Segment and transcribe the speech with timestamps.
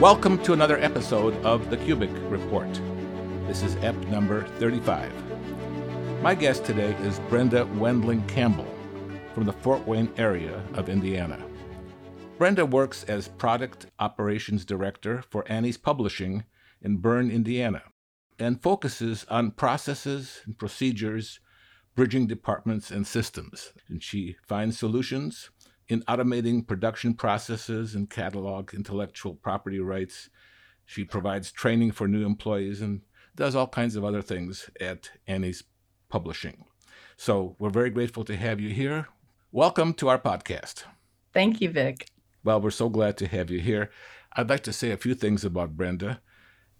[0.00, 2.72] Welcome to another episode of the Kubik Report.
[3.48, 5.12] This is EP number 35.
[6.22, 8.72] My guest today is Brenda Wendling Campbell
[9.34, 11.44] from the Fort Wayne area of Indiana.
[12.38, 16.44] Brenda works as Product Operations Director for Annie's Publishing
[16.80, 17.82] in Berne, Indiana,
[18.38, 21.40] and focuses on processes and procedures,
[21.96, 23.72] bridging departments and systems.
[23.88, 25.50] And she finds solutions
[25.88, 30.28] in automating production processes and catalog intellectual property rights.
[30.84, 33.00] She provides training for new employees and
[33.34, 35.64] does all kinds of other things at Annie's
[36.08, 36.64] Publishing.
[37.16, 39.08] So we're very grateful to have you here.
[39.50, 40.84] Welcome to our podcast.
[41.32, 42.08] Thank you, Vic.
[42.44, 43.90] Well, we're so glad to have you here.
[44.34, 46.20] I'd like to say a few things about Brenda.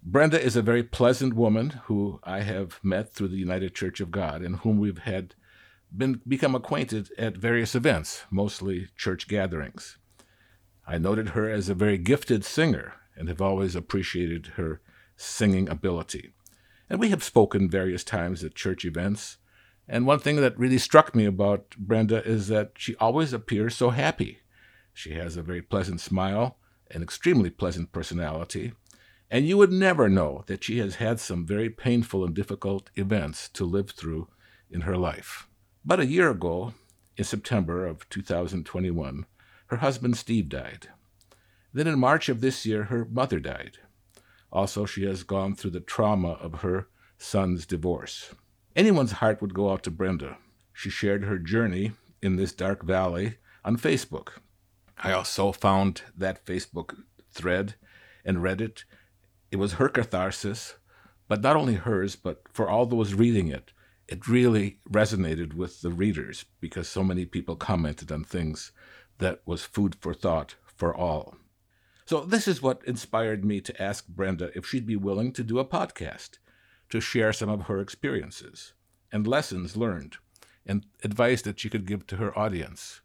[0.02, 4.10] Brenda is a very pleasant woman who I have met through the United Church of
[4.10, 5.34] God and whom we've had
[5.97, 9.98] been become acquainted at various events, mostly church gatherings.
[10.87, 14.80] I noted her as a very gifted singer and have always appreciated her
[15.16, 16.32] singing ability.
[16.88, 19.38] And we have spoken various times at church events.
[19.87, 23.90] And one thing that really struck me about Brenda is that she always appears so
[23.90, 24.38] happy.
[24.95, 26.59] She has a very pleasant smile,
[26.90, 28.73] an extremely pleasant personality,
[29.30, 33.49] and you would never know that she has had some very painful and difficult events
[33.51, 34.29] to live through
[34.71, 35.46] in her life.
[35.84, 36.74] About a year ago,
[37.16, 39.26] in September of 2021,
[39.68, 40.88] her husband Steve died.
[41.73, 43.79] Then in March of this year, her mother died.
[44.52, 48.34] Also, she has gone through the trauma of her son's divorce.
[48.74, 50.38] Anyone's heart would go out to Brenda.
[50.73, 54.30] She shared her journey in this dark valley on Facebook.
[54.99, 56.96] I also found that Facebook
[57.30, 57.76] thread
[58.24, 58.84] and read it.
[59.51, 60.74] It was her catharsis,
[61.29, 63.73] but not only hers, but for all those reading it
[64.09, 68.72] it really resonated with the readers because so many people commented on things
[69.19, 71.37] that was food for thought for all.
[72.06, 75.59] So, this is what inspired me to ask Brenda if she'd be willing to do
[75.59, 76.38] a podcast
[76.88, 78.72] to share some of her experiences
[79.12, 80.16] and lessons learned
[80.65, 83.03] and advice that she could give to her audience.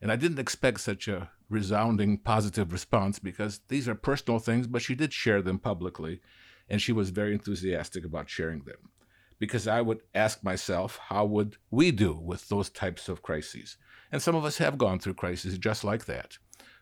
[0.00, 4.82] And I didn't expect such a resounding positive response because these are personal things, but
[4.82, 6.20] she did share them publicly,
[6.68, 8.90] and she was very enthusiastic about sharing them
[9.38, 13.76] because I would ask myself, how would we do with those types of crises?
[14.10, 16.38] And some of us have gone through crises just like that.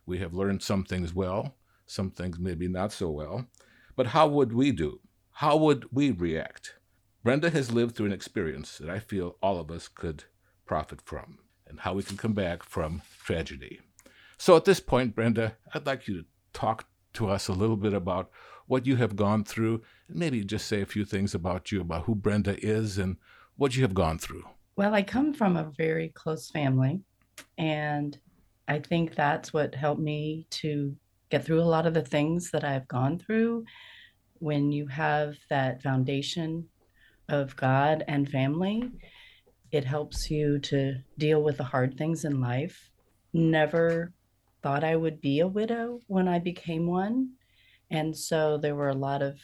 [0.06, 1.56] We have learned some things well,
[1.86, 3.46] some things maybe not so well.
[3.96, 5.00] But how would we do?
[5.32, 6.74] How would we react?
[7.22, 10.24] Brenda has lived through an experience that I feel all of us could
[10.66, 13.80] profit from, and how we can come back from tragedy.
[14.36, 17.94] So at this point, Brenda, I'd like you to talk to us a little bit
[17.94, 18.30] about
[18.66, 22.04] what you have gone through, and maybe just say a few things about you, about
[22.04, 23.16] who Brenda is and
[23.56, 24.44] what you have gone through.
[24.76, 27.00] Well, I come from a very close family,
[27.58, 28.18] and
[28.66, 30.96] I think that's what helped me to
[31.30, 33.64] get through a lot of the things that I've gone through.
[34.38, 36.68] When you have that foundation
[37.28, 38.90] of God and family,
[39.70, 42.90] it helps you to deal with the hard things in life.
[43.32, 44.12] Never
[44.62, 47.30] thought I would be a widow when I became one.
[47.94, 49.38] And so there were a lot of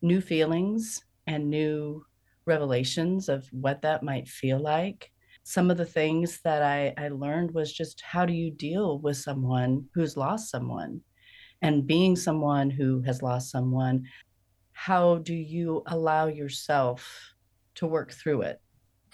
[0.00, 2.06] new feelings and new
[2.46, 5.12] revelations of what that might feel like.
[5.42, 9.18] Some of the things that I, I learned was just how do you deal with
[9.18, 11.02] someone who's lost someone?
[11.60, 14.04] And being someone who has lost someone,
[14.72, 17.34] how do you allow yourself
[17.74, 18.60] to work through it?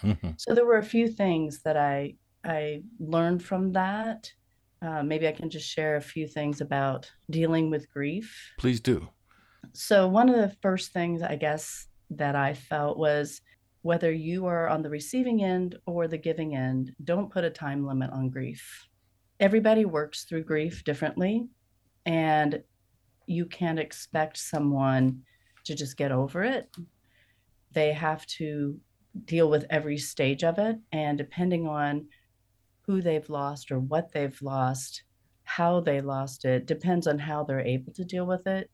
[0.01, 0.31] Mm-hmm.
[0.37, 2.15] So there were a few things that I
[2.45, 4.31] I learned from that
[4.83, 8.51] uh, maybe I can just share a few things about dealing with grief.
[8.59, 9.07] Please do.
[9.71, 13.41] So, one of the first things I guess that I felt was
[13.81, 17.85] whether you are on the receiving end or the giving end, don't put a time
[17.85, 18.87] limit on grief.
[19.39, 21.47] Everybody works through grief differently,
[22.05, 22.61] and
[23.25, 25.21] you can't expect someone
[25.63, 26.69] to just get over it.
[27.71, 28.77] They have to
[29.25, 30.77] deal with every stage of it.
[30.91, 32.07] And depending on
[32.85, 35.03] who they've lost or what they've lost,
[35.43, 38.69] how they lost it, depends on how they're able to deal with it.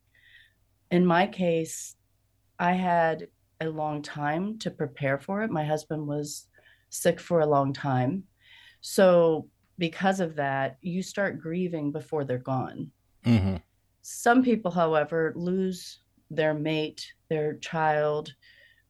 [0.90, 1.96] In my case,
[2.58, 3.28] I had
[3.60, 5.50] a long time to prepare for it.
[5.50, 6.48] My husband was
[6.90, 8.24] sick for a long time.
[8.80, 9.48] So,
[9.78, 12.90] because of that, you start grieving before they're gone.
[13.24, 13.56] Mm-hmm.
[14.02, 18.34] Some people, however, lose their mate, their child,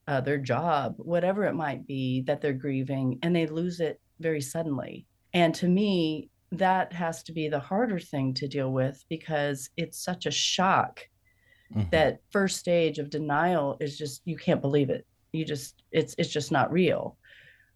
[0.08, 4.40] uh, their job, whatever it might be that they're grieving, and they lose it very
[4.40, 5.06] suddenly.
[5.32, 10.02] And to me, that has to be the harder thing to deal with because it's
[10.04, 11.00] such a shock.
[11.74, 11.90] Mm-hmm.
[11.90, 15.06] That first stage of denial is just you can't believe it.
[15.32, 17.16] You just it's it's just not real.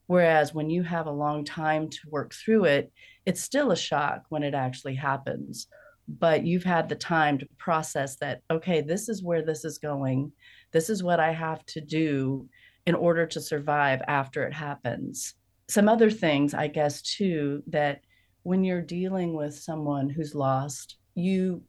[0.07, 2.93] Whereas when you have a long time to work through it,
[3.27, 5.69] it's still a shock when it actually happens.
[6.09, 10.33] but you've had the time to process that, okay, this is where this is going.
[10.73, 12.49] This is what I have to do
[12.87, 15.35] in order to survive after it happens.
[15.69, 18.01] Some other things, I guess, too, that
[18.43, 21.63] when you're dealing with someone who's lost, you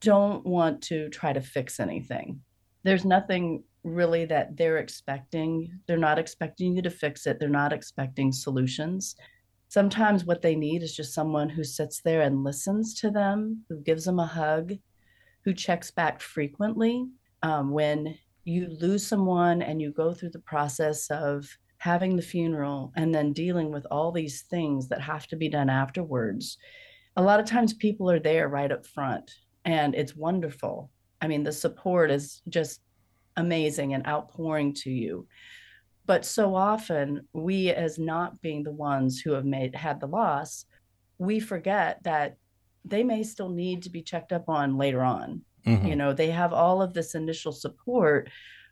[0.00, 2.40] don't want to try to fix anything.
[2.82, 5.70] There's nothing really that they're expecting.
[5.86, 9.14] They're not expecting you to fix it, they're not expecting solutions
[9.68, 13.80] sometimes what they need is just someone who sits there and listens to them, who
[13.82, 14.72] gives them a hug,
[15.44, 17.06] who checks back frequently.
[17.42, 21.46] Um, when you lose someone and you go through the process of
[21.92, 25.70] having the funeral and then dealing with all these things that have to be done
[25.70, 26.58] afterwards,
[27.16, 29.30] a lot of times people are there right up front
[29.64, 30.90] and it's wonderful.
[31.22, 32.80] I mean, the support is just
[33.36, 35.26] amazing and outpouring to you
[36.08, 40.64] but so often we as not being the ones who have made had the loss
[41.18, 42.36] we forget that
[42.84, 45.86] they may still need to be checked up on later on mm-hmm.
[45.86, 48.28] you know they have all of this initial support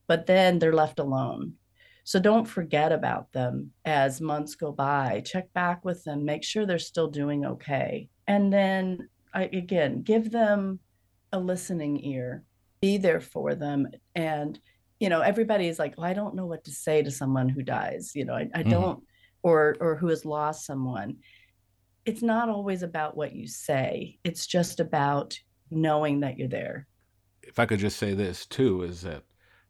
[0.08, 1.52] but then they're left alone
[2.06, 5.22] so don't forget about them as months go by.
[5.26, 8.08] Check back with them make sure they're still doing okay.
[8.26, 10.78] And then I, again give them
[11.32, 12.44] a listening ear
[12.80, 14.58] be there for them and
[14.98, 18.12] you know everybody's like well i don't know what to say to someone who dies
[18.14, 18.70] you know i, I mm-hmm.
[18.70, 19.02] don't
[19.46, 21.18] or or who has lost someone.
[22.04, 24.18] It's not always about what you say.
[24.24, 25.38] It's just about
[25.70, 26.88] knowing that you're there.
[27.42, 29.22] If i could just say this too is that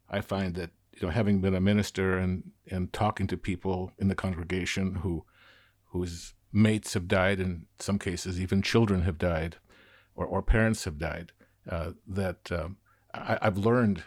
[0.09, 4.07] i find that you know having been a minister and and talking to people in
[4.07, 5.23] the congregation who
[5.91, 9.57] whose mates have died in some cases even children have died
[10.15, 11.31] or, or parents have died
[11.69, 12.77] uh, that um,
[13.13, 14.03] I, i've learned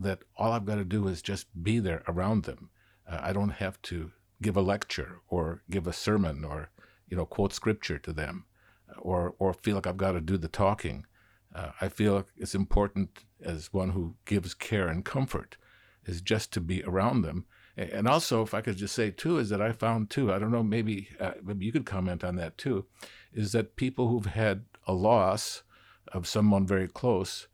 [0.00, 2.70] that all I've got to do is just be there around them.
[3.08, 4.10] Uh, I don't have to
[4.40, 6.70] give a lecture or give a sermon or
[7.08, 8.46] you know quote scripture to them
[8.98, 11.06] or or feel like I've got to do the talking.
[11.54, 15.56] Uh, I feel it's important as one who gives care and comfort
[16.10, 17.46] is just to be around them.
[17.76, 20.32] And also, if I could just say too, is that I found too.
[20.32, 22.86] I don't know, maybe uh, maybe you could comment on that too.
[23.32, 25.62] Is that people who've had a loss
[26.08, 27.46] of someone very close,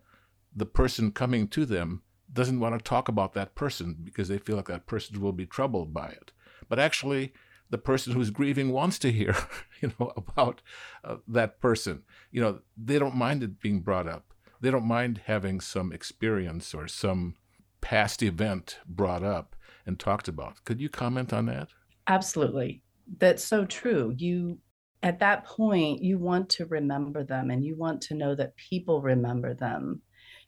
[0.54, 4.56] the person coming to them doesn't want to talk about that person because they feel
[4.56, 6.32] like that person will be troubled by it.
[6.68, 7.32] But actually,
[7.70, 9.36] the person who's grieving wants to hear,
[9.80, 10.62] you know, about
[11.04, 12.02] uh, that person.
[12.30, 14.32] You know, they don't mind it being brought up.
[14.60, 17.36] They don't mind having some experience or some
[17.86, 19.54] past event brought up
[19.86, 20.56] and talked about.
[20.64, 21.68] Could you comment on that?
[22.08, 22.82] Absolutely.
[23.18, 24.12] That's so true.
[24.16, 24.58] You
[25.04, 29.00] at that point you want to remember them and you want to know that people
[29.02, 30.00] remember them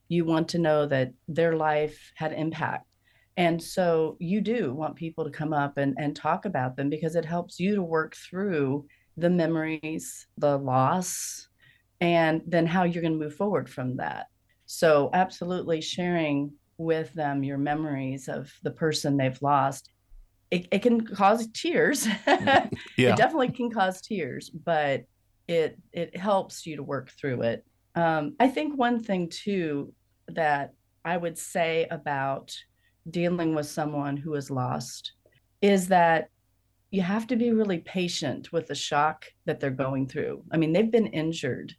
[0.08, 2.87] you want to know that their life had impact
[3.37, 7.14] and so you do want people to come up and, and talk about them because
[7.14, 8.85] it helps you to work through
[9.19, 11.46] the memories the loss
[12.00, 14.26] and then how you're going to move forward from that
[14.64, 19.91] so absolutely sharing with them your memories of the person they've lost
[20.51, 22.71] it, it can cause tears yeah.
[22.97, 25.05] it definitely can cause tears but
[25.47, 27.65] it it helps you to work through it
[27.99, 29.93] um, I think one thing too
[30.29, 30.73] that
[31.05, 32.55] I would say about
[33.11, 35.13] dealing with someone who is lost
[35.61, 36.29] is that
[36.91, 40.45] you have to be really patient with the shock that they're going through.
[40.53, 41.75] I mean, they've been injured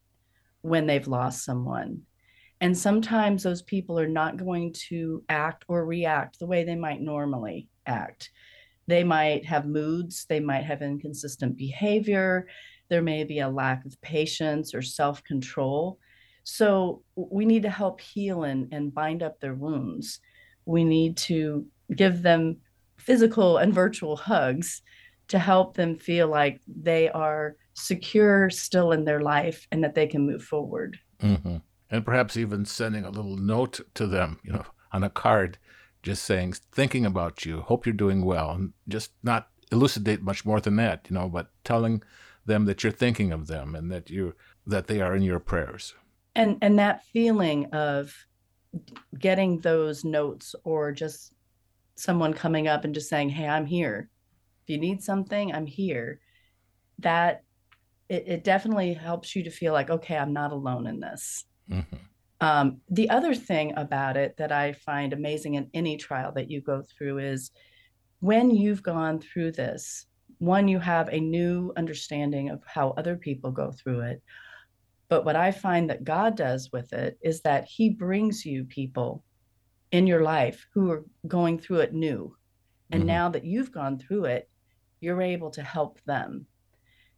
[0.62, 2.02] when they've lost someone.
[2.62, 7.02] And sometimes those people are not going to act or react the way they might
[7.02, 8.32] normally act.
[8.88, 12.48] They might have moods, they might have inconsistent behavior,
[12.90, 16.00] there may be a lack of patience or self control.
[16.44, 20.20] So we need to help heal and, and bind up their wounds.
[20.66, 22.58] We need to give them
[22.98, 24.82] physical and virtual hugs
[25.28, 30.08] to help them feel like they are secure still in their life and that they
[30.08, 30.98] can move forward.
[31.22, 31.58] Mm-hmm.
[31.92, 35.58] And perhaps even sending a little note to them, you know, on a card,
[36.04, 40.60] just saying, thinking about you, hope you're doing well, and just not elucidate much more
[40.60, 42.02] than that, you know, but telling
[42.46, 45.94] them that you're thinking of them and that you that they are in your prayers.
[46.36, 48.14] And and that feeling of
[49.18, 51.34] getting those notes or just
[51.96, 54.10] someone coming up and just saying hey i'm here.
[54.64, 56.20] If you need something i'm here.
[57.00, 57.44] That
[58.10, 61.96] it, it definitely helps you to feel like okay i'm not alone in this mm-hmm.
[62.42, 66.62] um, the other thing about it that i find amazing in any trial that you
[66.62, 67.52] go through is
[68.20, 70.06] when you've gone through this
[70.40, 74.22] one you have a new understanding of how other people go through it
[75.10, 79.24] but what I find that God does with it is that He brings you people
[79.92, 82.36] in your life who are going through it new.
[82.92, 83.08] And mm-hmm.
[83.08, 84.48] now that you've gone through it,
[85.02, 86.46] you're able to help them.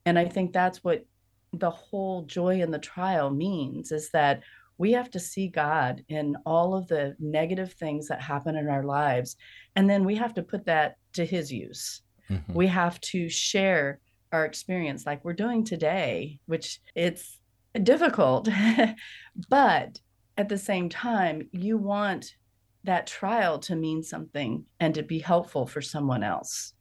[0.05, 1.05] And I think that's what
[1.53, 4.41] the whole joy in the trial means is that
[4.77, 8.83] we have to see God in all of the negative things that happen in our
[8.83, 9.35] lives.
[9.75, 12.01] And then we have to put that to his use.
[12.29, 12.53] Mm-hmm.
[12.53, 13.99] We have to share
[14.31, 17.37] our experience like we're doing today, which it's
[17.83, 18.49] difficult.
[19.49, 19.99] but
[20.37, 22.35] at the same time, you want
[22.83, 26.73] that trial to mean something and to be helpful for someone else.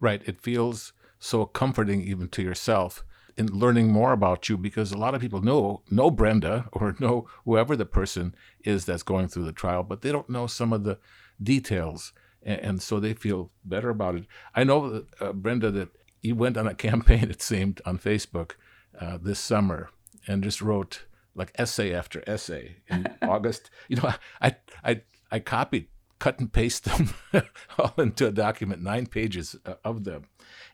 [0.00, 0.22] Right.
[0.26, 3.04] It feels so comforting even to yourself
[3.36, 7.28] in learning more about you because a lot of people know know Brenda or know
[7.44, 10.84] whoever the person is that's going through the trial, but they don't know some of
[10.84, 10.98] the
[11.42, 12.12] details,
[12.42, 14.24] and, and so they feel better about it.
[14.54, 15.90] I know, uh, Brenda, that
[16.22, 17.30] you went on a campaign.
[17.30, 18.52] It seemed on Facebook
[18.98, 19.90] uh, this summer
[20.26, 23.70] and just wrote like essay after essay in August.
[23.88, 27.10] You know, I I I copied, cut and paste them
[27.78, 30.24] all into a document, nine pages uh, of them,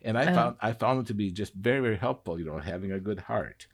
[0.02, 2.38] and I found I found them to be just very very helpful.
[2.38, 3.66] You know, having a good heart,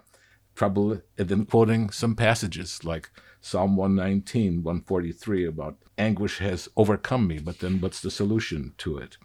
[0.54, 3.10] trouble, and then quoting some passages like
[3.40, 9.16] Psalm 119, 143 about anguish has overcome me, but then what's the solution to it?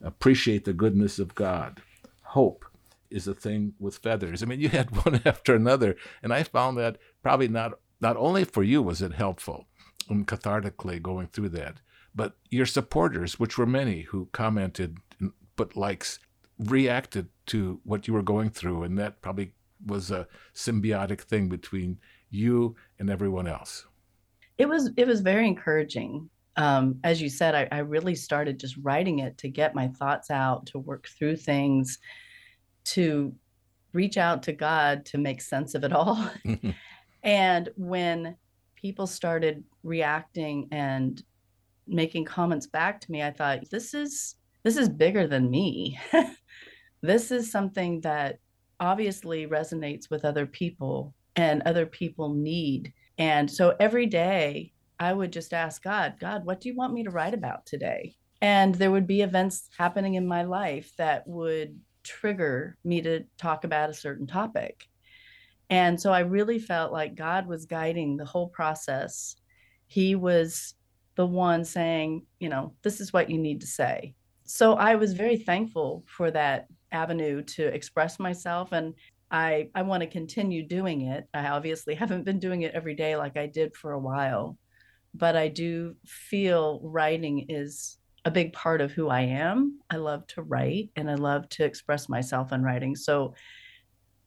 [0.00, 1.82] Appreciate the goodness of God.
[2.22, 2.64] Hope
[3.10, 4.42] is a thing with feathers.
[4.42, 8.44] I mean, you had one after another, and I found that probably not not only
[8.44, 9.66] for you was it helpful
[10.08, 11.80] and cathartically going through that,
[12.14, 16.18] but your supporters, which were many who commented and put likes,
[16.58, 19.52] reacted to what you were going through, and that probably
[19.86, 21.98] was a symbiotic thing between
[22.30, 23.86] you and everyone else.
[24.58, 26.28] It was it was very encouraging.
[26.56, 30.28] Um, as you said, I, I really started just writing it to get my thoughts
[30.28, 31.98] out, to work through things,
[32.86, 33.32] to
[33.92, 36.28] reach out to God to make sense of it all.
[37.22, 38.36] and when
[38.74, 41.22] people started reacting and
[41.88, 45.98] making comments back to me, I thought this is this is bigger than me.
[47.02, 48.38] this is something that
[48.80, 52.92] obviously resonates with other people and other people need.
[53.18, 57.04] And so every day I would just ask God, God, what do you want me
[57.04, 58.16] to write about today?
[58.40, 63.64] And there would be events happening in my life that would trigger me to talk
[63.64, 64.88] about a certain topic.
[65.70, 69.36] And so I really felt like God was guiding the whole process.
[69.86, 70.74] He was
[71.18, 74.14] the one saying, you know, this is what you need to say.
[74.44, 78.94] So I was very thankful for that avenue to express myself and
[79.28, 81.26] I I want to continue doing it.
[81.34, 84.56] I obviously haven't been doing it every day like I did for a while,
[85.12, 89.80] but I do feel writing is a big part of who I am.
[89.90, 92.94] I love to write and I love to express myself in writing.
[92.94, 93.34] So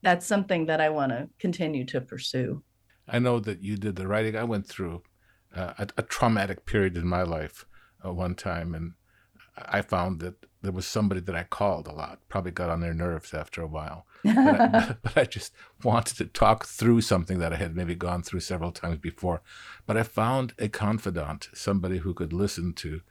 [0.01, 2.61] that's something that I want to continue to pursue.
[3.07, 4.35] I know that you did the writing.
[4.35, 5.03] I went through
[5.55, 7.65] uh, a, a, traumatic period in my life
[8.05, 8.93] uh, one time, and
[9.57, 12.19] I found that there was somebody that I called a lot.
[12.29, 15.53] Probably got on their nerves after a while, but, I, but I just
[15.83, 19.41] wanted to talk through something that I had maybe gone through several times before.
[19.85, 23.01] But I found a confidant, somebody who could listen to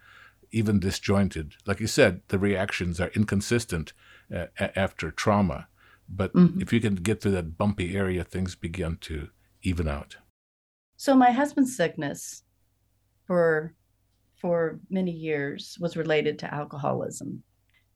[0.52, 1.54] even disjointed.
[1.66, 3.92] Like you said, the reactions are inconsistent
[4.34, 5.68] uh, after trauma.
[6.08, 6.60] But mm-hmm.
[6.60, 9.28] if you can get through that bumpy area, things begin to
[9.62, 10.16] even out.
[11.00, 12.42] So my husband's sickness
[13.26, 13.72] for
[14.36, 17.42] for many years was related to alcoholism.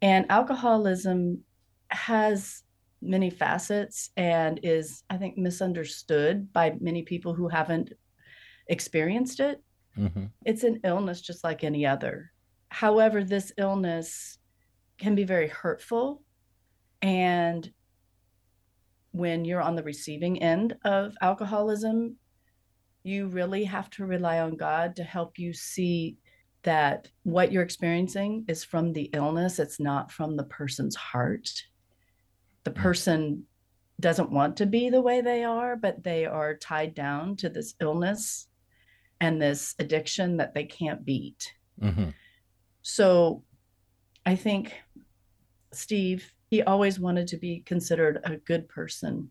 [0.01, 1.43] And alcoholism
[1.89, 2.63] has
[3.03, 7.93] many facets and is, I think, misunderstood by many people who haven't
[8.69, 9.63] experienced it.
[9.99, 10.25] Mm-hmm.
[10.47, 12.33] It's an illness just like any other.
[12.71, 14.39] However, this illness
[14.97, 16.23] can be very hurtful.
[17.03, 17.71] And
[19.11, 22.17] when you're on the receiving end of alcoholism,
[23.05, 26.17] you really have to rely on God to help you see
[26.63, 31.51] that what you're experiencing is from the illness, it's not from the person's heart.
[32.65, 32.77] The mm.
[32.77, 33.45] person
[34.01, 37.75] doesn't want to be the way they are, but they are tied down to this
[37.81, 38.49] illness
[39.21, 41.55] and this addiction that they can't beat.
[41.81, 42.11] Mm-hmm.
[42.83, 43.45] So
[44.27, 44.75] I think
[45.73, 49.31] Steve, he always wanted to be considered a good person.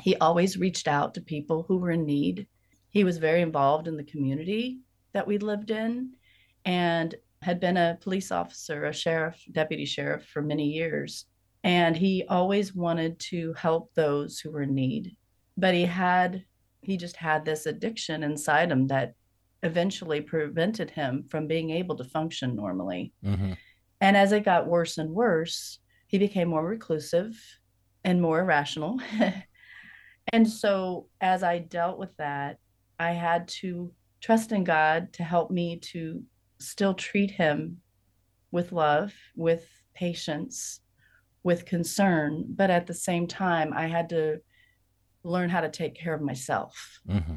[0.00, 2.46] He always reached out to people who were in need.
[2.90, 4.80] He was very involved in the community
[5.12, 6.12] that we lived in
[6.64, 11.26] and had been a police officer, a sheriff, deputy sheriff for many years.
[11.64, 15.16] And he always wanted to help those who were in need.
[15.56, 16.44] But he had,
[16.82, 19.14] he just had this addiction inside him that
[19.62, 23.12] eventually prevented him from being able to function normally.
[23.24, 23.52] Mm-hmm.
[24.00, 27.38] And as it got worse and worse, he became more reclusive
[28.04, 28.98] and more irrational.
[30.32, 32.58] and so, as I dealt with that,
[33.00, 36.22] I had to trust in God to help me to
[36.58, 37.78] still treat him
[38.52, 40.80] with love, with patience,
[41.42, 42.44] with concern.
[42.50, 44.40] But at the same time, I had to
[45.22, 47.00] learn how to take care of myself.
[47.08, 47.36] Mm-hmm.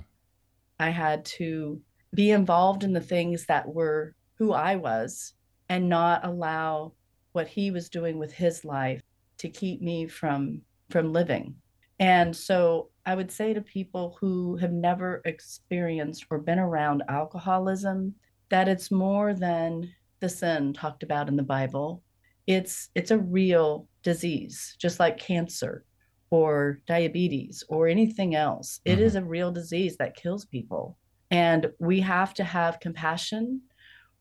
[0.81, 1.79] I had to
[2.13, 5.33] be involved in the things that were who I was
[5.69, 6.91] and not allow
[7.31, 9.01] what he was doing with his life
[9.37, 11.55] to keep me from from living.
[11.99, 18.15] And so I would say to people who have never experienced or been around alcoholism
[18.49, 22.01] that it's more than the sin talked about in the Bible.
[22.47, 25.85] It's it's a real disease, just like cancer
[26.29, 28.79] or diabetes or anything else.
[28.85, 29.03] It mm-hmm.
[29.03, 30.97] is a real disease that kills people.
[31.29, 33.61] And we have to have compassion.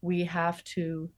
[0.00, 1.08] We have to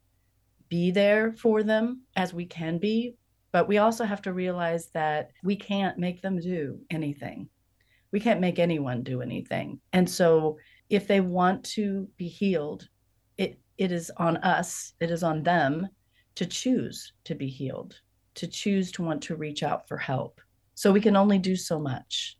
[0.68, 3.16] be there for them as we can be,
[3.52, 7.48] but we also have to realize that we can't make them do anything.
[8.14, 9.80] We can't make anyone do anything.
[9.92, 10.56] And so
[10.88, 12.88] if they want to be healed,
[13.36, 15.88] it it is on us, it is on them
[16.36, 18.00] to choose to be healed,
[18.36, 20.40] to choose to want to reach out for help.
[20.74, 22.38] So we can only do so much.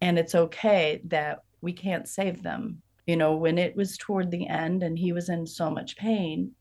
[0.00, 4.48] And it's okay that we can't save them you know, when it was toward the
[4.48, 6.52] end and he was in so much pain,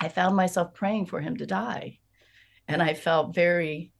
[0.00, 1.98] I found myself praying for him to die.
[2.68, 3.92] And I felt very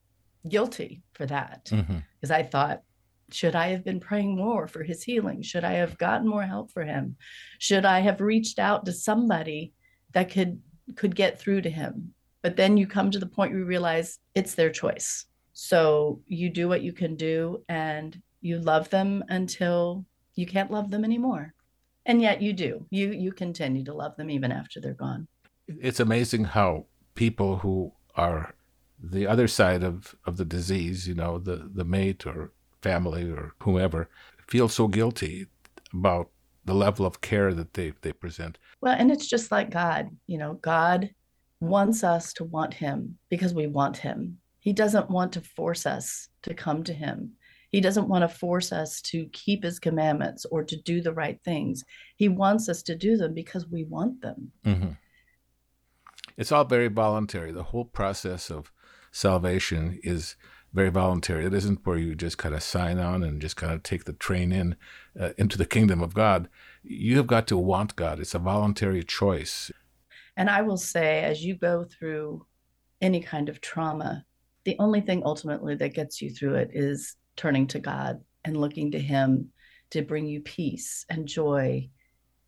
[0.46, 2.32] guilty for that because mm-hmm.
[2.32, 2.82] I thought,
[3.34, 5.42] should I have been praying more for his healing?
[5.42, 7.16] Should I have gotten more help for him?
[7.58, 9.72] Should I have reached out to somebody
[10.12, 10.60] that could
[10.96, 12.14] could get through to him?
[12.42, 15.26] But then you come to the point where you realize it's their choice.
[15.52, 20.90] So you do what you can do and you love them until you can't love
[20.90, 21.54] them anymore
[22.06, 25.26] and yet you do you you continue to love them even after they're gone
[25.66, 28.54] it's amazing how people who are
[29.02, 32.52] the other side of of the disease you know the the mate or
[32.88, 34.08] family or whoever
[34.46, 35.46] feel so guilty
[35.92, 36.26] about
[36.64, 40.38] the level of care that they they present well and it's just like god you
[40.38, 41.10] know god
[41.60, 46.28] wants us to want him because we want him he doesn't want to force us
[46.42, 47.32] to come to him
[47.74, 51.40] he doesn't want to force us to keep his commandments or to do the right
[51.44, 51.82] things.
[52.14, 54.52] He wants us to do them because we want them.
[54.64, 54.90] Mm-hmm.
[56.36, 57.50] It's all very voluntary.
[57.50, 58.70] The whole process of
[59.10, 60.36] salvation is
[60.74, 61.46] very voluntary.
[61.46, 64.12] It isn't where you just kind of sign on and just kind of take the
[64.12, 64.76] train in
[65.18, 66.48] uh, into the kingdom of God.
[66.82, 68.18] You have got to want God.
[68.18, 69.70] It's a voluntary choice.
[70.36, 72.44] And I will say, as you go through
[73.00, 74.24] any kind of trauma,
[74.64, 78.90] the only thing ultimately that gets you through it is turning to God and looking
[78.90, 79.50] to Him
[79.90, 81.88] to bring you peace and joy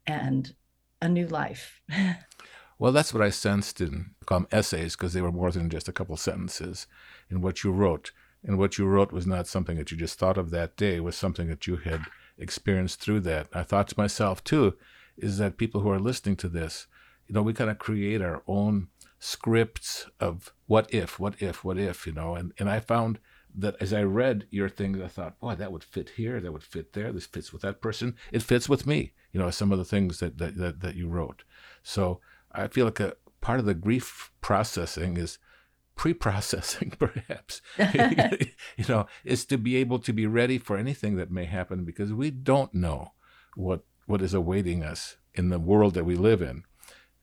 [0.04, 0.52] and
[1.00, 1.80] a new life.
[2.78, 5.92] well, that's what I sensed in call essays because they were more than just a
[5.92, 6.88] couple sentences
[7.30, 8.12] in what you wrote.
[8.44, 11.16] And what you wrote was not something that you just thought of that day, was
[11.16, 12.02] something that you had
[12.38, 13.48] experienced through that.
[13.52, 14.76] I thought to myself, too,
[15.16, 16.86] is that people who are listening to this,
[17.26, 21.78] you know, we kind of create our own scripts of what if, what if, what
[21.78, 23.18] if, you know, and, and I found
[23.58, 26.62] that as I read your things, I thought, boy, that would fit here, that would
[26.62, 29.12] fit there, this fits with that person, it fits with me.
[29.32, 31.44] You know, some of the things that that that, that you wrote.
[31.82, 32.20] So
[32.52, 35.38] I feel like a part of the grief processing is
[35.96, 37.62] pre-processing perhaps
[38.76, 42.12] you know is to be able to be ready for anything that may happen because
[42.12, 43.12] we don't know
[43.54, 46.62] what what is awaiting us in the world that we live in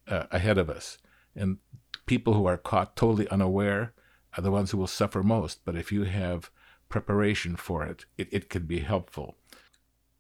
[0.08, 0.98] uh, ahead of us
[1.36, 1.58] and
[2.06, 3.94] people who are caught totally unaware
[4.38, 5.62] are the ones who will suffer most.
[5.66, 6.50] But if you have
[6.90, 9.38] preparation for it, it, it could be helpful.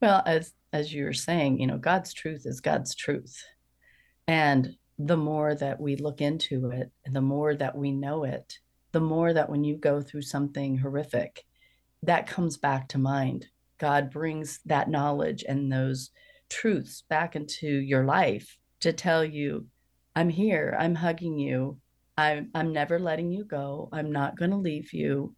[0.02, 3.44] Well, as as you were saying, you know, God's truth is God's truth.
[4.28, 8.60] And the more that we look into it, and the more that we know it,
[8.92, 11.46] the more that when you go through something horrific,
[12.04, 13.48] that comes back to mind.
[13.80, 16.12] God brings that knowledge and those
[16.50, 19.68] truths back into your life to tell you,
[20.16, 21.80] I'm here, I'm hugging you,
[22.18, 23.90] I'm, I'm never letting you go.
[23.92, 25.36] I'm not going to leave you.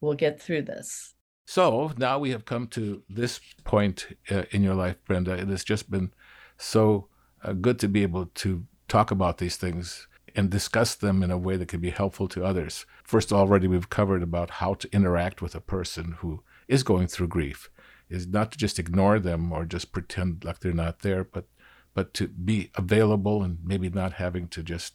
[0.00, 1.14] We'll get through this.
[1.46, 5.32] So now we have come to this point uh, in your life, Brenda.
[5.32, 6.12] It has just been
[6.56, 7.08] so
[7.42, 11.36] uh, good to be able to talk about these things and discuss them in a
[11.46, 12.86] way that can be helpful to others.
[13.02, 17.26] First, already we've covered about how to interact with a person who is going through
[17.26, 17.70] grief,
[18.08, 21.46] is not to just ignore them or just pretend like they're not there, but
[21.92, 24.94] but to be available and maybe not having to just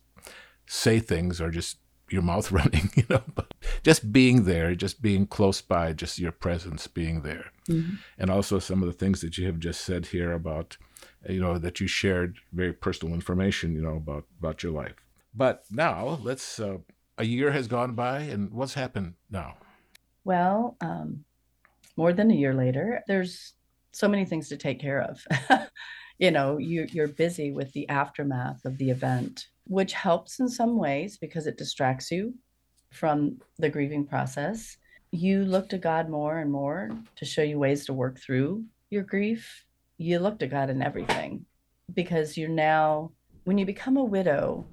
[0.66, 1.78] say things or just
[2.12, 6.32] your mouth running, you know, but just being there, just being close by, just your
[6.32, 7.52] presence being there.
[7.68, 7.96] Mm-hmm.
[8.18, 10.78] And also some of the things that you have just said here about,
[11.28, 14.96] you know, that you shared very personal information, you know, about, about your life.
[15.34, 16.78] But now let's, uh,
[17.18, 19.58] a year has gone by and what's happened now?
[20.24, 21.26] Well, um,
[21.98, 23.54] more than a year later, there's
[23.92, 25.26] so many things to take care of.
[26.20, 30.78] you know, you, you're busy with the aftermath of the event which helps in some
[30.78, 32.34] ways because it distracts you
[32.92, 34.78] from the grieving process.
[35.12, 39.02] you look to God more and more to show you ways to work through your
[39.02, 39.66] grief.
[39.98, 41.46] You look to God in everything
[41.96, 43.12] because you're now,
[43.46, 44.68] when you become a widow,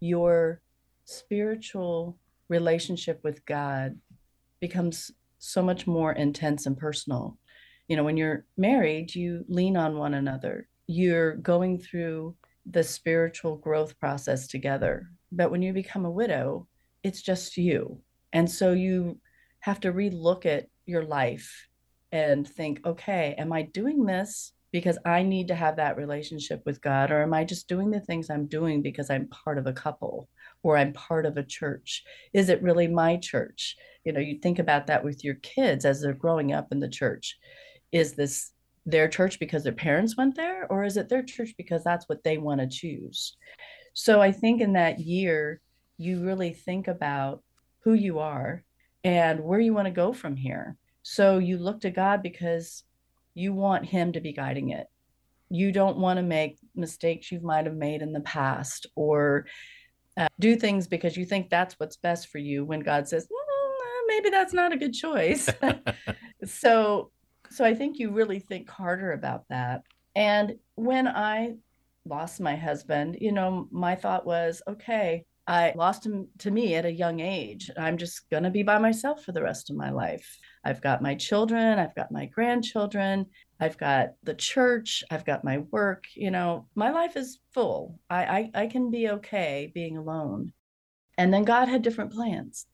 [0.00, 0.62] your
[1.04, 2.16] spiritual
[2.48, 3.98] relationship with God
[4.60, 7.36] becomes so much more intense and personal.
[7.88, 10.68] You know, when you're married, you lean on one another.
[10.86, 12.36] You're going through
[12.70, 15.08] the spiritual growth process together.
[15.32, 16.66] But when you become a widow,
[17.02, 18.00] it's just you.
[18.32, 19.20] And so you
[19.60, 21.68] have to relook at your life
[22.12, 26.80] and think, okay, am I doing this because I need to have that relationship with
[26.80, 27.10] God?
[27.10, 30.28] Or am I just doing the things I'm doing because I'm part of a couple
[30.62, 32.02] or I'm part of a church?
[32.32, 33.76] Is it really my church?
[34.04, 36.88] You know, you think about that with your kids as they're growing up in the
[36.88, 37.36] church.
[37.94, 38.50] Is this
[38.84, 42.24] their church because their parents went there, or is it their church because that's what
[42.24, 43.36] they want to choose?
[43.94, 45.60] So I think in that year,
[45.96, 47.42] you really think about
[47.84, 48.64] who you are
[49.04, 50.76] and where you want to go from here.
[51.02, 52.82] So you look to God because
[53.34, 54.88] you want Him to be guiding it.
[55.50, 59.46] You don't want to make mistakes you might have made in the past or
[60.16, 63.98] uh, do things because you think that's what's best for you when God says, mm,
[64.08, 65.48] maybe that's not a good choice.
[66.44, 67.10] so
[67.54, 69.82] so I think you really think harder about that.
[70.16, 71.54] And when I
[72.04, 76.86] lost my husband, you know, my thought was, okay, I lost him to me at
[76.86, 77.70] a young age.
[77.78, 80.38] I'm just going to be by myself for the rest of my life.
[80.64, 83.26] I've got my children, I've got my grandchildren,
[83.60, 86.04] I've got the church, I've got my work.
[86.14, 88.00] You know, my life is full.
[88.08, 90.52] I, I, I can be okay being alone.
[91.18, 92.66] And then God had different plans.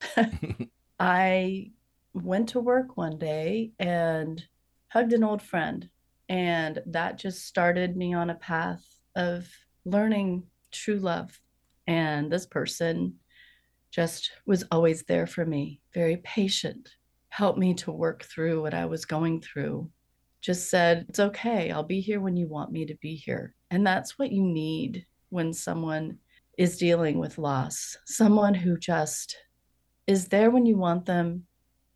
[1.00, 1.72] I
[2.14, 4.42] went to work one day and
[4.90, 5.88] hugged an old friend.
[6.28, 8.84] And that just started me on a path
[9.16, 9.48] of
[9.84, 11.40] learning true love.
[11.86, 13.16] And this person
[13.90, 16.88] just was always there for me, very patient,
[17.30, 19.90] helped me to work through what I was going through.
[20.40, 21.70] Just said, It's okay.
[21.70, 23.54] I'll be here when you want me to be here.
[23.70, 26.18] And that's what you need when someone
[26.60, 29.34] is dealing with loss someone who just
[30.06, 31.46] is there when you want them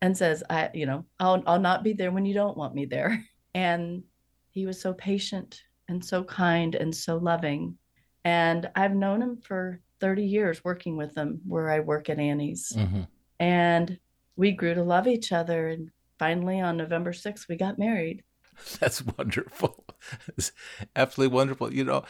[0.05, 2.85] and says, I, you know, I'll, I'll not be there when you don't want me
[2.85, 3.23] there.
[3.55, 4.03] And
[4.51, 7.77] he was so patient and so kind and so loving.
[8.25, 12.73] And I've known him for 30 years working with him where I work at Annie's.
[12.75, 13.03] Mm-hmm.
[13.39, 13.97] And
[14.35, 15.69] we grew to love each other.
[15.69, 15.89] And
[16.19, 18.25] finally, on November 6th, we got married.
[18.81, 19.85] That's wonderful.
[20.37, 20.51] It's
[20.97, 21.73] absolutely wonderful.
[21.73, 22.03] You know,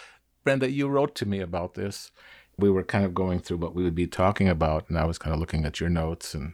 [0.43, 2.11] Brenda, you wrote to me about this.
[2.57, 5.19] We were kind of going through what we would be talking about, and I was
[5.19, 6.53] kind of looking at your notes and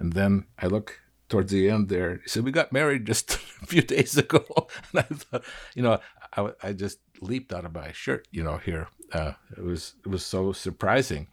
[0.00, 2.16] and then I look towards the end there.
[2.24, 3.30] He said, We got married just
[3.62, 4.44] a few days ago.
[4.92, 6.00] and I thought, you know,
[6.36, 8.88] I, I just leaped out of my shirt, you know, here.
[9.12, 11.28] Uh, it was it was so surprising.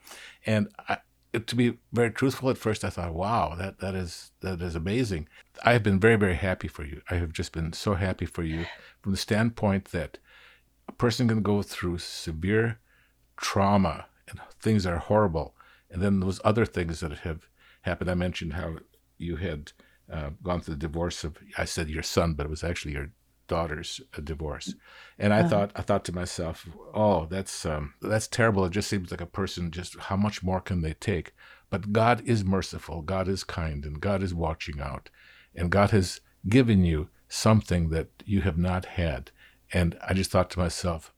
[0.45, 0.99] And I,
[1.33, 5.27] to be very truthful at first, I thought, wow, that, that is that is amazing.
[5.63, 7.01] I have been very, very happy for you.
[7.09, 8.65] I have just been so happy for you
[9.01, 10.17] from the standpoint that
[10.87, 12.79] a person can go through severe
[13.37, 15.55] trauma and things are horrible.
[15.89, 17.47] And then those other things that have
[17.87, 18.11] happened.
[18.11, 18.77] I mentioned how
[19.17, 19.71] you had
[20.11, 23.09] uh, gone through the divorce of, I said your son, but it was actually your
[23.47, 24.73] daughter's uh, divorce.
[25.17, 25.49] And I uh-huh.
[25.49, 28.65] thought, I thought to myself, oh, that's um, that's terrible.
[28.65, 31.33] It just seems like a person just how much more can they take?
[31.69, 33.01] But God is merciful.
[33.01, 35.09] God is kind, and God is watching out,
[35.55, 39.31] and God has given you something that you have not had.
[39.73, 41.13] And I just thought to myself,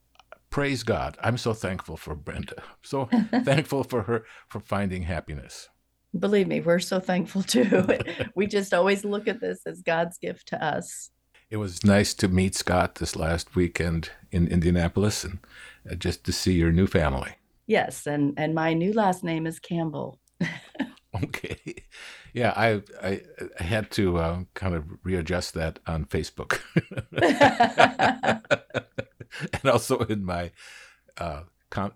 [0.50, 1.18] praise God.
[1.22, 2.64] I'm so thankful for Brenda.
[2.82, 3.06] So
[3.44, 5.70] thankful for her for finding happiness.
[6.18, 7.88] Believe me, we're so thankful too.
[8.36, 11.12] we just always look at this as God's gift to us.
[11.50, 15.40] It was nice to meet Scott this last weekend in Indianapolis and
[15.90, 17.32] uh, just to see your new family.
[17.66, 20.20] Yes, and and my new last name is Campbell.
[21.24, 21.76] okay.
[22.34, 23.22] Yeah, I I,
[23.60, 26.60] I had to uh, kind of readjust that on Facebook,
[29.54, 30.52] and also in my
[31.18, 31.44] uh,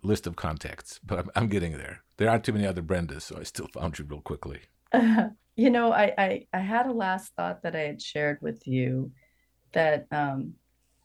[0.01, 0.99] list of contacts.
[1.03, 3.97] But I'm, I'm getting there there aren't too many other Brendas, so I still found
[3.97, 4.61] you real quickly.
[4.91, 8.67] Uh, you know, I, I, I had a last thought that I had shared with
[8.67, 9.11] you
[9.73, 10.53] that um,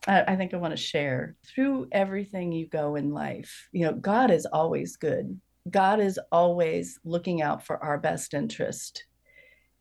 [0.06, 1.36] I, I think I want to share.
[1.46, 5.40] Through everything you go in life, you know, God is always good.
[5.70, 9.04] God is always looking out for our best interest.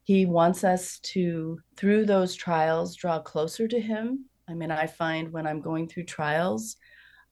[0.04, 4.26] He wants us to, through those trials, draw closer to Him.
[4.50, 6.78] I mean, I find when I'm going through trials,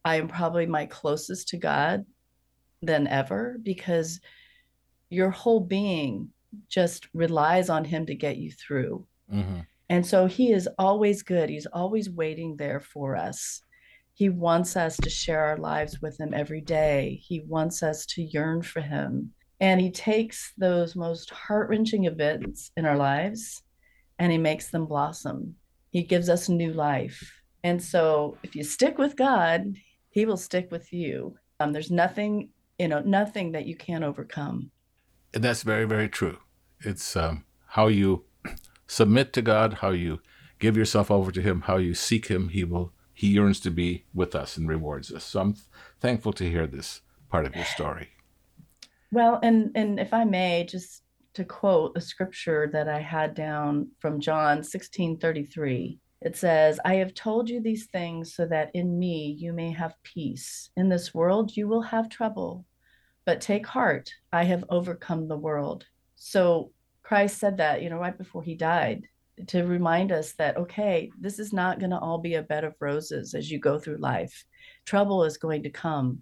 [0.06, 2.06] I am probably my closest to God
[2.82, 4.22] than ever because
[5.10, 6.30] your whole being
[6.70, 9.06] just relies on him to get you through.
[9.34, 9.62] Mm-hmm.
[9.90, 11.50] And so he is always good.
[11.50, 13.62] He's always waiting there for us.
[14.14, 17.20] He wants us to share our lives with him every day.
[17.22, 19.32] He wants us to yearn for him.
[19.60, 23.64] And he takes those most heart wrenching events in our lives
[24.20, 25.56] and he makes them blossom.
[25.92, 27.32] He gives us new life.
[27.64, 29.76] And so if you stick with God,
[30.16, 31.36] he will stick with you.
[31.60, 32.50] Um, there's nothing,
[32.80, 34.72] you know, nothing that you can't overcome.
[35.34, 36.38] And that's very, very true.
[36.80, 38.24] It's um, how you
[38.88, 40.22] submit to God, how you
[40.58, 42.48] give yourself over to Him, how you seek Him.
[42.50, 42.94] He will.
[43.14, 45.26] He yearns to be with us and rewards us.
[45.26, 45.56] So I'm
[46.00, 48.10] thankful to hear this part of your story.
[49.12, 53.90] Well, and and if I may, just to quote a scripture that I had down
[54.00, 56.00] from John 16 33.
[56.26, 59.94] It says, I have told you these things so that in me you may have
[60.02, 60.72] peace.
[60.76, 62.66] In this world you will have trouble,
[63.26, 65.86] but take heart, I have overcome the world.
[66.16, 66.72] So
[67.04, 69.04] Christ said that, you know, right before he died
[69.48, 72.74] to remind us that, okay, this is not going to all be a bed of
[72.80, 74.46] roses as you go through life.
[74.86, 76.22] Trouble is going to come,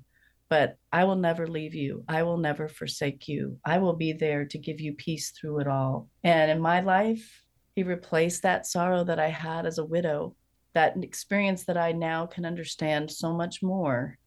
[0.49, 2.03] but I will never leave you.
[2.09, 3.57] I will never forsake you.
[3.63, 6.09] I will be there to give you peace through it all.
[6.25, 7.42] And in my life,
[7.75, 10.35] he replaced that sorrow that I had as a widow,
[10.73, 14.17] that experience that I now can understand so much more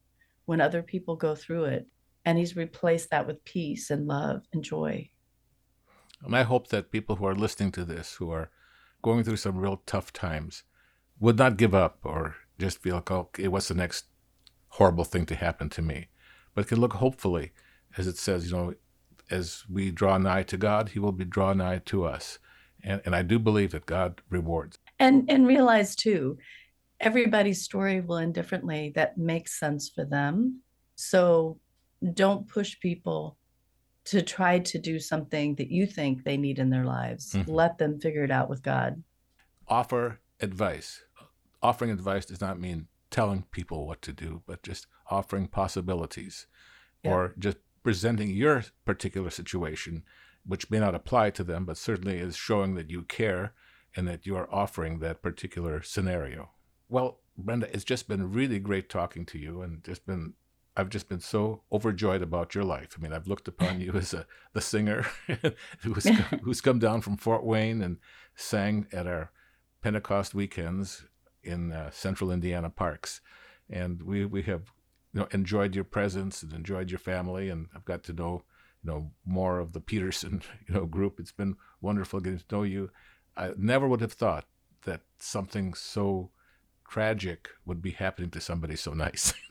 [0.47, 1.87] when other people go through it.
[2.25, 5.11] And he's replaced that with peace and love and joy.
[6.25, 8.51] And I hope that people who are listening to this, who are
[9.03, 10.65] going through some real tough times,
[11.21, 14.07] would not give up or just feel like, oh, what's the next
[14.71, 16.09] horrible thing to happen to me?
[16.55, 17.53] But can look hopefully,
[17.97, 18.75] as it says, you know,
[19.31, 22.39] as we draw nigh to God, He will be draw nigh to us.
[22.87, 24.79] And, and I do believe that God rewards.
[24.99, 26.38] And and realize too,
[27.01, 28.92] everybody's story will end differently.
[28.94, 30.62] That makes sense for them.
[30.94, 31.59] So
[32.14, 33.37] don't push people
[34.05, 37.33] to try to do something that you think they need in their lives.
[37.33, 37.51] Mm-hmm.
[37.51, 39.03] Let them figure it out with God.
[39.68, 41.03] Offer advice.
[41.61, 46.46] Offering advice does not mean telling people what to do, but just offering possibilities
[47.03, 47.11] yeah.
[47.11, 50.05] or just presenting your particular situation,
[50.47, 53.53] which may not apply to them, but certainly is showing that you care
[53.97, 56.51] and that you are offering that particular scenario.
[56.89, 60.35] Well, Brenda, it's just been really great talking to you and just been
[60.79, 62.97] I've just been so overjoyed about your life.
[62.97, 65.07] I mean, I've looked upon you as a the singer
[65.81, 66.07] who's
[66.43, 67.97] who's come down from Fort Wayne and
[68.35, 69.31] sang at our
[69.83, 71.07] Pentecost weekends
[71.43, 73.21] in uh, Central Indiana parks,
[73.71, 74.73] and we we have
[75.15, 78.43] you know enjoyed your presence and enjoyed your family, and I've got to know
[78.87, 81.18] you know more of the Peterson you know group.
[81.18, 82.90] It's been wonderful getting to know you.
[83.37, 84.46] I never would have thought
[84.85, 86.31] that something so
[86.88, 89.35] tragic would be happening to somebody so nice.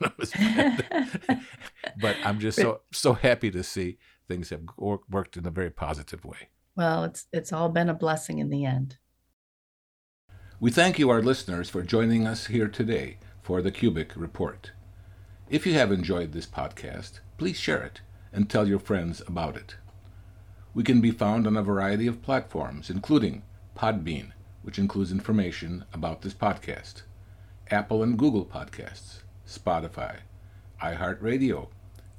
[2.00, 6.24] but I'm just so so happy to see things have worked in a very positive
[6.24, 6.48] way.
[6.74, 8.96] Well, it's it's all been a blessing in the end.
[10.58, 14.72] We thank you, our listeners, for joining us here today for the Kubik Report.
[15.50, 18.00] If you have enjoyed this podcast, please share it
[18.32, 19.76] and tell your friends about it.
[20.74, 23.42] We can be found on a variety of platforms, including
[23.76, 27.02] Podbean, which includes information about this podcast.
[27.70, 30.18] Apple and Google Podcasts, Spotify,
[30.82, 31.68] iHeartRadio,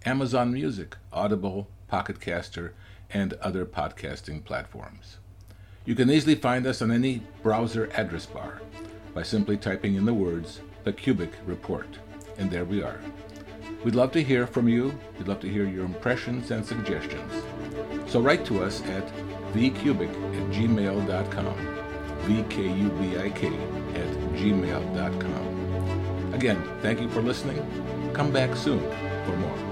[0.06, 2.72] Amazon Music, Audible, Pocketcaster,
[3.10, 5.18] and other podcasting platforms.
[5.86, 8.62] You can easily find us on any browser address bar
[9.14, 11.88] by simply typing in the words The Kubik Report,
[12.38, 13.00] and there we are.
[13.84, 14.98] We'd love to hear from you.
[15.18, 17.32] We'd love to hear your impressions and suggestions.
[18.08, 19.08] So write to us at
[19.54, 21.78] thekubik at gmail.com
[22.28, 23.44] vkubik
[23.96, 25.44] at gmail.com.
[26.34, 27.60] Again, thank you for listening.
[28.14, 28.82] Come back soon
[29.26, 29.67] for more.